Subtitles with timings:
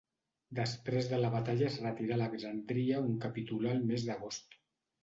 [0.59, 4.61] Després de la batalla es retirà a Alexandria on capitulà el mes d'agost.